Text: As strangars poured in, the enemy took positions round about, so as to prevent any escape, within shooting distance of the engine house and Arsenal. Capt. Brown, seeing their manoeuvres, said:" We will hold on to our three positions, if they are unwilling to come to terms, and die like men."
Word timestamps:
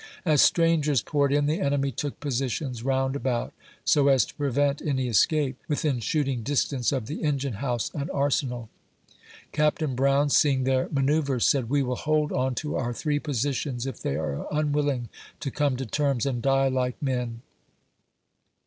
As 0.25 0.41
strangars 0.41 1.03
poured 1.03 1.31
in, 1.31 1.45
the 1.45 1.59
enemy 1.59 1.91
took 1.91 2.19
positions 2.19 2.81
round 2.81 3.15
about, 3.15 3.53
so 3.85 4.07
as 4.07 4.25
to 4.25 4.33
prevent 4.33 4.81
any 4.81 5.07
escape, 5.07 5.59
within 5.67 5.99
shooting 5.99 6.41
distance 6.41 6.91
of 6.91 7.05
the 7.05 7.21
engine 7.21 7.57
house 7.61 7.91
and 7.93 8.09
Arsenal. 8.09 8.69
Capt. 9.51 9.87
Brown, 9.95 10.31
seeing 10.31 10.63
their 10.63 10.89
manoeuvres, 10.91 11.45
said:" 11.45 11.69
We 11.69 11.83
will 11.83 11.95
hold 11.97 12.31
on 12.31 12.55
to 12.55 12.77
our 12.77 12.93
three 12.95 13.19
positions, 13.19 13.85
if 13.85 14.01
they 14.01 14.15
are 14.15 14.47
unwilling 14.51 15.09
to 15.39 15.51
come 15.51 15.75
to 15.77 15.85
terms, 15.85 16.25
and 16.25 16.41
die 16.41 16.67
like 16.69 16.99
men." 16.99 17.43